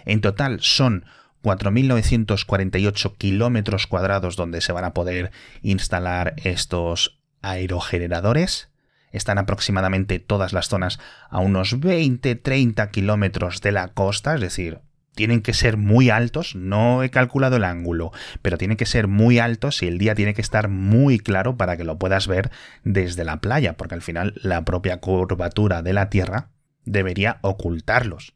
En 0.05 0.21
total 0.21 0.61
son 0.61 1.05
4.948 1.43 3.17
kilómetros 3.17 3.87
cuadrados 3.87 4.35
donde 4.35 4.61
se 4.61 4.71
van 4.71 4.85
a 4.85 4.93
poder 4.93 5.31
instalar 5.61 6.33
estos 6.43 7.19
aerogeneradores. 7.41 8.69
Están 9.11 9.37
aproximadamente 9.37 10.19
todas 10.19 10.53
las 10.53 10.67
zonas 10.67 10.99
a 11.29 11.39
unos 11.39 11.79
20-30 11.79 12.89
kilómetros 12.91 13.61
de 13.61 13.71
la 13.71 13.89
costa, 13.89 14.35
es 14.35 14.41
decir, 14.41 14.79
tienen 15.15 15.41
que 15.41 15.53
ser 15.53 15.77
muy 15.77 16.09
altos, 16.09 16.55
no 16.55 17.01
he 17.01 17.09
calculado 17.09 17.55
el 17.55 17.63
ángulo, 17.63 18.11
pero 18.41 18.57
tienen 18.57 18.77
que 18.77 18.85
ser 18.85 19.07
muy 19.07 19.39
altos 19.39 19.81
y 19.81 19.87
el 19.87 19.97
día 19.97 20.13
tiene 20.15 20.33
que 20.33 20.41
estar 20.41 20.67
muy 20.67 21.17
claro 21.19 21.57
para 21.57 21.77
que 21.77 21.83
lo 21.83 21.97
puedas 21.97 22.27
ver 22.27 22.51
desde 22.83 23.23
la 23.23 23.37
playa, 23.37 23.73
porque 23.73 23.95
al 23.95 24.01
final 24.01 24.33
la 24.41 24.63
propia 24.63 24.97
curvatura 24.97 25.81
de 25.81 25.93
la 25.93 26.09
Tierra 26.09 26.49
debería 26.83 27.39
ocultarlos. 27.41 28.33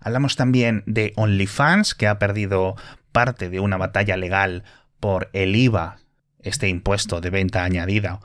Hablamos 0.00 0.36
también 0.36 0.82
de 0.86 1.12
OnlyFans, 1.16 1.94
que 1.94 2.06
ha 2.06 2.18
perdido 2.18 2.76
parte 3.12 3.50
de 3.50 3.60
una 3.60 3.76
batalla 3.76 4.16
legal 4.16 4.64
por 5.00 5.30
el 5.32 5.56
IVA, 5.56 5.98
este 6.42 6.68
impuesto 6.68 7.20
de 7.20 7.30
venta 7.30 7.64
añadida, 7.64 8.20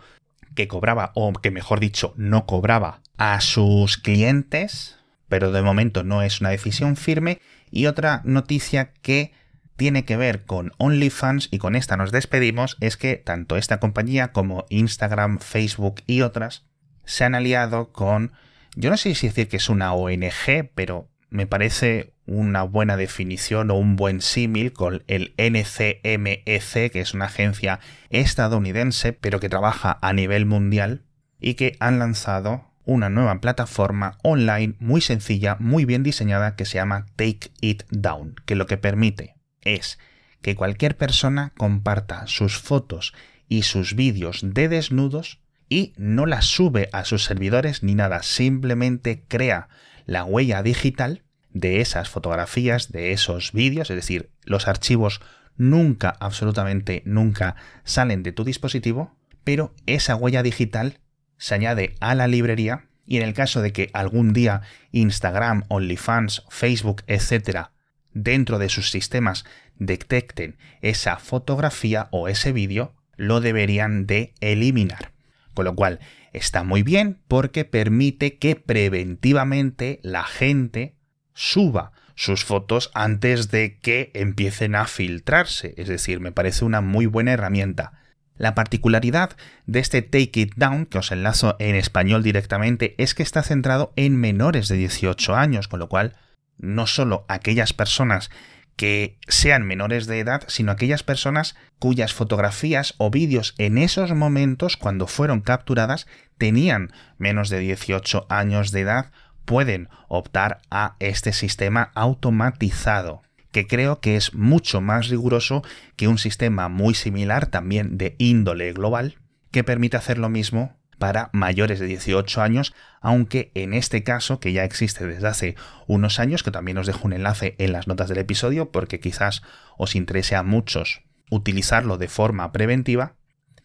que 0.53 0.67
cobraba, 0.67 1.11
o 1.15 1.33
que 1.33 1.51
mejor 1.51 1.79
dicho, 1.79 2.13
no 2.17 2.45
cobraba 2.45 3.01
a 3.17 3.41
sus 3.41 3.97
clientes, 3.97 4.97
pero 5.31 5.53
de 5.53 5.61
momento 5.61 6.03
no 6.03 6.23
es 6.23 6.41
una 6.41 6.49
decisión 6.49 6.97
firme. 6.97 7.39
Y 7.71 7.85
otra 7.85 8.21
noticia 8.25 8.91
que 9.01 9.31
tiene 9.77 10.03
que 10.03 10.17
ver 10.17 10.43
con 10.43 10.73
OnlyFans 10.77 11.47
y 11.51 11.57
con 11.57 11.77
esta 11.77 11.95
nos 11.95 12.11
despedimos 12.11 12.75
es 12.81 12.97
que 12.97 13.15
tanto 13.15 13.55
esta 13.55 13.79
compañía 13.79 14.33
como 14.33 14.65
Instagram, 14.67 15.39
Facebook 15.39 16.01
y 16.05 16.19
otras 16.19 16.65
se 17.05 17.23
han 17.23 17.33
aliado 17.33 17.93
con, 17.93 18.33
yo 18.75 18.89
no 18.89 18.97
sé 18.97 19.15
si 19.15 19.27
decir 19.27 19.47
que 19.47 19.55
es 19.55 19.69
una 19.69 19.93
ONG, 19.93 20.69
pero 20.75 21.07
me 21.29 21.47
parece 21.47 22.13
una 22.25 22.63
buena 22.63 22.97
definición 22.97 23.71
o 23.71 23.75
un 23.75 23.95
buen 23.95 24.19
símil 24.19 24.73
con 24.73 25.01
el 25.07 25.33
NCMEC, 25.37 26.91
que 26.91 26.99
es 26.99 27.13
una 27.13 27.27
agencia 27.27 27.79
estadounidense, 28.09 29.13
pero 29.13 29.39
que 29.39 29.47
trabaja 29.47 29.97
a 30.01 30.11
nivel 30.11 30.45
mundial, 30.45 31.05
y 31.39 31.53
que 31.53 31.77
han 31.79 31.99
lanzado 31.99 32.70
una 32.85 33.09
nueva 33.09 33.39
plataforma 33.41 34.17
online 34.23 34.75
muy 34.79 35.01
sencilla, 35.01 35.57
muy 35.59 35.85
bien 35.85 36.03
diseñada, 36.03 36.55
que 36.55 36.65
se 36.65 36.75
llama 36.75 37.05
Take 37.15 37.51
It 37.61 37.83
Down, 37.89 38.35
que 38.45 38.55
lo 38.55 38.65
que 38.65 38.77
permite 38.77 39.35
es 39.61 39.99
que 40.41 40.55
cualquier 40.55 40.97
persona 40.97 41.53
comparta 41.57 42.25
sus 42.27 42.57
fotos 42.57 43.13
y 43.47 43.63
sus 43.63 43.95
vídeos 43.95 44.41
de 44.43 44.69
desnudos 44.69 45.39
y 45.69 45.93
no 45.97 46.25
las 46.25 46.45
sube 46.45 46.89
a 46.91 47.05
sus 47.05 47.23
servidores 47.23 47.83
ni 47.83 47.95
nada, 47.95 48.23
simplemente 48.23 49.23
crea 49.27 49.69
la 50.05 50.25
huella 50.25 50.63
digital 50.63 51.23
de 51.53 51.81
esas 51.81 52.09
fotografías, 52.09 52.91
de 52.91 53.11
esos 53.11 53.51
vídeos, 53.51 53.89
es 53.89 53.95
decir, 53.95 54.31
los 54.43 54.67
archivos 54.67 55.21
nunca, 55.57 56.15
absolutamente 56.19 57.03
nunca 57.05 57.55
salen 57.83 58.23
de 58.23 58.31
tu 58.31 58.43
dispositivo, 58.43 59.15
pero 59.43 59.73
esa 59.85 60.15
huella 60.15 60.43
digital 60.43 60.99
se 61.41 61.55
añade 61.55 61.95
a 61.99 62.13
la 62.13 62.27
librería 62.27 62.85
y 63.03 63.17
en 63.17 63.23
el 63.23 63.33
caso 63.33 63.63
de 63.63 63.73
que 63.73 63.89
algún 63.93 64.31
día 64.31 64.61
Instagram, 64.91 65.63
OnlyFans, 65.69 66.43
Facebook, 66.49 67.01
etcétera, 67.07 67.71
dentro 68.13 68.59
de 68.59 68.69
sus 68.69 68.91
sistemas 68.91 69.43
detecten 69.75 70.55
esa 70.81 71.17
fotografía 71.17 72.09
o 72.11 72.27
ese 72.27 72.51
vídeo, 72.51 72.93
lo 73.17 73.41
deberían 73.41 74.05
de 74.05 74.35
eliminar. 74.39 75.13
Con 75.55 75.65
lo 75.65 75.75
cual, 75.75 75.99
está 76.31 76.63
muy 76.63 76.83
bien 76.83 77.19
porque 77.27 77.65
permite 77.65 78.37
que 78.37 78.55
preventivamente 78.55 79.99
la 80.03 80.23
gente 80.23 80.95
suba 81.33 81.91
sus 82.13 82.45
fotos 82.45 82.91
antes 82.93 83.49
de 83.49 83.79
que 83.79 84.11
empiecen 84.13 84.75
a 84.75 84.85
filtrarse. 84.85 85.73
Es 85.75 85.87
decir, 85.87 86.19
me 86.19 86.31
parece 86.31 86.65
una 86.65 86.81
muy 86.81 87.07
buena 87.07 87.33
herramienta. 87.33 87.93
La 88.37 88.55
particularidad 88.55 89.37
de 89.65 89.79
este 89.79 90.01
Take 90.01 90.39
It 90.39 90.53
Down, 90.55 90.85
que 90.85 90.97
os 90.97 91.11
enlazo 91.11 91.55
en 91.59 91.75
español 91.75 92.23
directamente, 92.23 92.95
es 92.97 93.13
que 93.13 93.23
está 93.23 93.43
centrado 93.43 93.93
en 93.95 94.15
menores 94.15 94.67
de 94.67 94.77
18 94.77 95.35
años, 95.35 95.67
con 95.67 95.79
lo 95.79 95.89
cual 95.89 96.15
no 96.57 96.87
solo 96.87 97.25
aquellas 97.27 97.73
personas 97.73 98.29
que 98.75 99.19
sean 99.27 99.63
menores 99.65 100.07
de 100.07 100.19
edad, 100.19 100.43
sino 100.47 100.71
aquellas 100.71 101.03
personas 101.03 101.55
cuyas 101.77 102.13
fotografías 102.13 102.95
o 102.97 103.11
vídeos 103.11 103.53
en 103.57 103.77
esos 103.77 104.13
momentos, 104.13 104.77
cuando 104.77 105.07
fueron 105.07 105.41
capturadas, 105.41 106.07
tenían 106.37 106.91
menos 107.17 107.49
de 107.49 107.59
18 107.59 108.25
años 108.29 108.71
de 108.71 108.81
edad, 108.81 109.11
pueden 109.45 109.89
optar 110.07 110.61
a 110.71 110.95
este 110.99 111.33
sistema 111.33 111.91
automatizado 111.93 113.21
que 113.51 113.67
creo 113.67 113.99
que 113.99 114.15
es 114.15 114.33
mucho 114.33 114.81
más 114.81 115.09
riguroso 115.09 115.63
que 115.95 116.07
un 116.07 116.17
sistema 116.17 116.69
muy 116.69 116.93
similar 116.93 117.47
también 117.47 117.97
de 117.97 118.15
índole 118.17 118.73
global 118.73 119.17
que 119.51 119.63
permite 119.63 119.97
hacer 119.97 120.17
lo 120.17 120.29
mismo 120.29 120.77
para 120.97 121.31
mayores 121.33 121.79
de 121.79 121.87
18 121.87 122.41
años, 122.43 122.75
aunque 123.01 123.51
en 123.55 123.73
este 123.73 124.03
caso, 124.03 124.39
que 124.39 124.53
ya 124.53 124.63
existe 124.63 125.07
desde 125.07 125.27
hace 125.27 125.55
unos 125.87 126.19
años, 126.19 126.43
que 126.43 126.51
también 126.51 126.77
os 126.77 126.85
dejo 126.85 127.07
un 127.07 127.13
enlace 127.13 127.55
en 127.57 127.73
las 127.73 127.87
notas 127.87 128.07
del 128.07 128.19
episodio, 128.19 128.71
porque 128.71 128.99
quizás 128.99 129.41
os 129.77 129.95
interese 129.95 130.35
a 130.35 130.43
muchos 130.43 131.01
utilizarlo 131.31 131.97
de 131.97 132.07
forma 132.07 132.51
preventiva, 132.51 133.15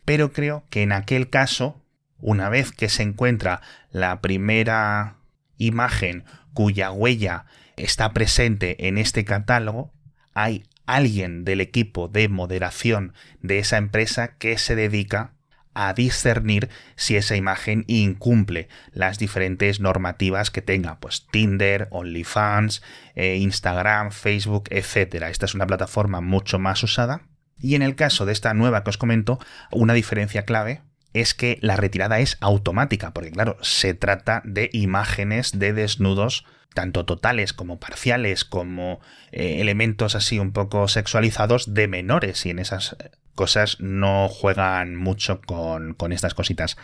pero 0.07 0.33
creo 0.33 0.64
que 0.71 0.83
en 0.83 0.93
aquel 0.93 1.28
caso, 1.28 1.83
una 2.19 2.49
vez 2.49 2.73
que 2.73 2.88
se 2.88 3.02
encuentra 3.02 3.61
la 3.90 4.23
primera 4.23 5.16
imagen 5.59 6.25
cuya 6.55 6.90
huella 6.90 7.45
está 7.76 8.12
presente 8.12 8.88
en 8.88 8.99
este 8.99 9.25
catálogo, 9.25 9.92
hay 10.35 10.64
alguien 10.87 11.45
del 11.45 11.61
equipo 11.61 12.09
de 12.09 12.28
moderación 12.28 13.12
de 13.40 13.59
esa 13.59 13.76
empresa 13.76 14.37
que 14.38 14.59
se 14.59 14.76
dedica 14.76 15.33
a 15.75 15.92
discernir 15.92 16.71
si 16.97 17.16
esa 17.16 17.37
imagen 17.37 17.85
incumple 17.87 18.68
las 18.92 19.18
diferentes 19.18 19.78
normativas 19.78 20.50
que 20.50 20.62
tenga, 20.62 20.99
pues 21.00 21.26
Tinder, 21.30 21.88
OnlyFans, 21.90 22.83
eh, 23.14 23.37
Instagram, 23.37 24.11
Facebook, 24.11 24.68
etc. 24.71 25.25
Esta 25.28 25.45
es 25.45 25.54
una 25.54 25.66
plataforma 25.66 26.23
mucho 26.23 26.59
más 26.59 26.83
usada. 26.83 27.28
Y 27.59 27.75
en 27.75 27.83
el 27.83 27.95
caso 27.95 28.25
de 28.25 28.33
esta 28.33 28.54
nueva 28.54 28.85
que 28.85 28.90
os 28.90 28.97
comento, 28.97 29.38
una 29.71 29.92
diferencia 29.92 30.47
clave 30.47 30.80
es 31.12 31.35
que 31.35 31.59
la 31.61 31.76
retirada 31.76 32.21
es 32.21 32.38
automática, 32.40 33.12
porque 33.12 33.30
claro, 33.30 33.59
se 33.61 33.92
trata 33.92 34.40
de 34.45 34.71
imágenes 34.73 35.59
de 35.59 35.75
desnudos 35.75 36.47
tanto 36.76 37.06
totales 37.06 37.54
como 37.54 37.80
parciales, 37.80 38.45
como 38.45 39.00
eh, 39.33 39.62
elementos 39.62 40.14
así 40.14 40.38
un 40.38 40.52
poco 40.52 40.88
sexualizados 40.88 41.73
de 41.73 41.88
menores, 41.88 42.45
y 42.45 42.50
en 42.50 42.59
esas 42.59 42.97
cosas 43.35 43.80
no 43.80 44.28
juegan 44.28 44.95
mucho 44.95 45.40
con, 45.40 45.95
con 45.95 46.12
estas 46.12 46.35
cositas. 46.35 46.76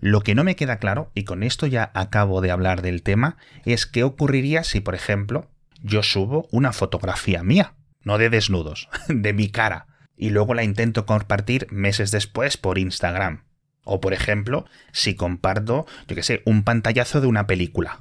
Lo 0.00 0.20
que 0.20 0.36
no 0.36 0.44
me 0.44 0.54
queda 0.54 0.78
claro, 0.78 1.10
y 1.14 1.24
con 1.24 1.42
esto 1.42 1.66
ya 1.66 1.90
acabo 1.94 2.40
de 2.42 2.52
hablar 2.52 2.80
del 2.80 3.02
tema, 3.02 3.36
es 3.64 3.86
qué 3.86 4.04
ocurriría 4.04 4.62
si, 4.62 4.78
por 4.78 4.94
ejemplo, 4.94 5.50
yo 5.82 6.04
subo 6.04 6.46
una 6.52 6.72
fotografía 6.72 7.42
mía, 7.42 7.74
no 8.04 8.18
de 8.18 8.30
desnudos, 8.30 8.88
de 9.08 9.32
mi 9.32 9.48
cara, 9.48 9.88
y 10.16 10.30
luego 10.30 10.54
la 10.54 10.62
intento 10.62 11.06
compartir 11.06 11.66
meses 11.72 12.12
después 12.12 12.56
por 12.56 12.78
Instagram. 12.78 13.42
O 13.82 14.00
por 14.00 14.12
ejemplo, 14.12 14.64
si 14.92 15.16
comparto, 15.16 15.86
yo 16.06 16.14
qué 16.14 16.22
sé, 16.22 16.42
un 16.46 16.62
pantallazo 16.62 17.20
de 17.20 17.26
una 17.26 17.48
película. 17.48 17.98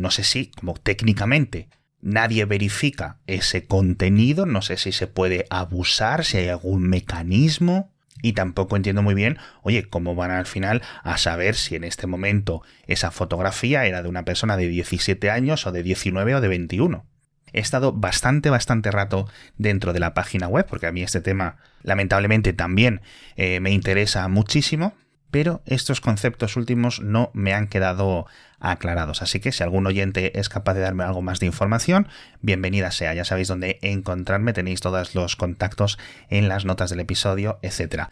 No 0.00 0.10
sé 0.10 0.24
si, 0.24 0.46
como 0.46 0.72
técnicamente, 0.72 1.68
nadie 2.00 2.46
verifica 2.46 3.18
ese 3.26 3.66
contenido, 3.66 4.46
no 4.46 4.62
sé 4.62 4.78
si 4.78 4.92
se 4.92 5.06
puede 5.06 5.44
abusar, 5.50 6.24
si 6.24 6.38
hay 6.38 6.48
algún 6.48 6.88
mecanismo. 6.88 7.92
Y 8.22 8.32
tampoco 8.32 8.76
entiendo 8.76 9.02
muy 9.02 9.14
bien, 9.14 9.36
oye, 9.62 9.88
cómo 9.88 10.14
van 10.14 10.30
al 10.30 10.46
final 10.46 10.80
a 11.02 11.18
saber 11.18 11.54
si 11.54 11.74
en 11.76 11.84
este 11.84 12.06
momento 12.06 12.62
esa 12.86 13.10
fotografía 13.10 13.84
era 13.84 14.02
de 14.02 14.08
una 14.08 14.24
persona 14.24 14.56
de 14.56 14.68
17 14.68 15.30
años 15.30 15.66
o 15.66 15.72
de 15.72 15.82
19 15.82 16.34
o 16.34 16.40
de 16.40 16.48
21. 16.48 17.06
He 17.52 17.60
estado 17.60 17.92
bastante, 17.92 18.48
bastante 18.48 18.90
rato 18.90 19.28
dentro 19.58 19.92
de 19.92 20.00
la 20.00 20.14
página 20.14 20.48
web, 20.48 20.66
porque 20.66 20.86
a 20.86 20.92
mí 20.92 21.02
este 21.02 21.20
tema 21.20 21.58
lamentablemente 21.82 22.54
también 22.54 23.02
eh, 23.36 23.60
me 23.60 23.70
interesa 23.70 24.28
muchísimo, 24.28 24.94
pero 25.30 25.62
estos 25.66 26.00
conceptos 26.00 26.56
últimos 26.56 27.00
no 27.00 27.30
me 27.34 27.54
han 27.54 27.68
quedado 27.68 28.26
aclarados. 28.58 29.22
Así 29.22 29.40
que 29.40 29.52
si 29.52 29.62
algún 29.62 29.86
oyente 29.86 30.38
es 30.38 30.48
capaz 30.48 30.74
de 30.74 30.80
darme 30.80 31.04
algo 31.04 31.22
más 31.22 31.40
de 31.40 31.46
información, 31.46 32.08
bienvenida 32.40 32.90
sea. 32.90 33.14
Ya 33.14 33.24
sabéis 33.24 33.48
dónde 33.48 33.78
encontrarme, 33.82 34.52
tenéis 34.52 34.80
todos 34.80 35.14
los 35.14 35.36
contactos 35.36 35.98
en 36.28 36.48
las 36.48 36.64
notas 36.64 36.90
del 36.90 37.00
episodio, 37.00 37.58
etc. 37.62 38.08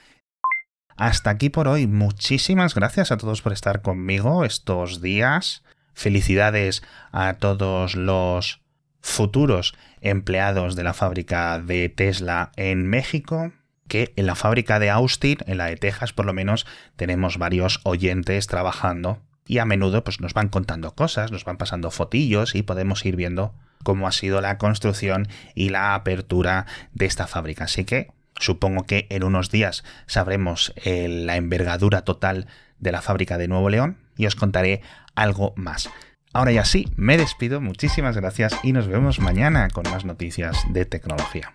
Hasta 0.96 1.30
aquí 1.30 1.50
por 1.50 1.68
hoy. 1.68 1.86
Muchísimas 1.86 2.74
gracias 2.74 3.12
a 3.12 3.16
todos 3.16 3.42
por 3.42 3.52
estar 3.52 3.82
conmigo 3.82 4.44
estos 4.44 5.00
días. 5.00 5.62
Felicidades 5.94 6.82
a 7.12 7.34
todos 7.34 7.94
los 7.94 8.60
futuros 9.00 9.74
empleados 10.00 10.76
de 10.76 10.84
la 10.84 10.94
fábrica 10.94 11.58
de 11.58 11.88
Tesla 11.88 12.52
en 12.56 12.86
México 12.86 13.52
que 13.88 14.12
en 14.16 14.26
la 14.26 14.34
fábrica 14.34 14.78
de 14.78 14.90
Austin, 14.90 15.38
en 15.46 15.58
la 15.58 15.66
de 15.66 15.76
Texas 15.76 16.12
por 16.12 16.26
lo 16.26 16.32
menos, 16.32 16.66
tenemos 16.96 17.38
varios 17.38 17.80
oyentes 17.84 18.46
trabajando 18.46 19.20
y 19.46 19.58
a 19.58 19.64
menudo 19.64 20.04
pues 20.04 20.20
nos 20.20 20.34
van 20.34 20.48
contando 20.48 20.94
cosas, 20.94 21.32
nos 21.32 21.44
van 21.44 21.56
pasando 21.56 21.90
fotillos 21.90 22.54
y 22.54 22.62
podemos 22.62 23.04
ir 23.04 23.16
viendo 23.16 23.54
cómo 23.82 24.06
ha 24.06 24.12
sido 24.12 24.40
la 24.40 24.58
construcción 24.58 25.28
y 25.54 25.70
la 25.70 25.94
apertura 25.94 26.66
de 26.92 27.06
esta 27.06 27.26
fábrica. 27.26 27.64
Así 27.64 27.84
que 27.84 28.12
supongo 28.38 28.84
que 28.84 29.06
en 29.10 29.24
unos 29.24 29.50
días 29.50 29.84
sabremos 30.06 30.72
eh, 30.76 31.08
la 31.08 31.36
envergadura 31.36 32.02
total 32.02 32.46
de 32.78 32.92
la 32.92 33.02
fábrica 33.02 33.38
de 33.38 33.48
Nuevo 33.48 33.70
León 33.70 33.98
y 34.16 34.26
os 34.26 34.36
contaré 34.36 34.82
algo 35.14 35.52
más. 35.56 35.90
Ahora 36.32 36.52
ya 36.52 36.64
sí, 36.64 36.86
me 36.96 37.16
despido, 37.16 37.60
muchísimas 37.60 38.16
gracias 38.16 38.54
y 38.62 38.72
nos 38.72 38.86
vemos 38.86 39.18
mañana 39.18 39.68
con 39.70 39.90
más 39.90 40.04
noticias 40.04 40.62
de 40.70 40.84
tecnología. 40.84 41.54